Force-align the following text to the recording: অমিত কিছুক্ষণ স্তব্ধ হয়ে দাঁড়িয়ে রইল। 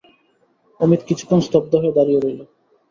অমিত 0.79 1.01
কিছুক্ষণ 1.07 1.39
স্তব্ধ 1.41 1.71
হয়ে 1.75 1.95
দাঁড়িয়ে 1.97 2.19
রইল। 2.19 2.39